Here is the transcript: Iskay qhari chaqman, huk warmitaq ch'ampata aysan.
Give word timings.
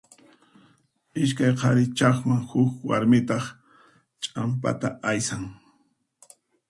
Iskay 1.23 1.51
qhari 1.59 1.85
chaqman, 1.97 2.41
huk 2.49 2.73
warmitaq 2.87 3.45
ch'ampata 4.23 4.89
aysan. 5.11 5.43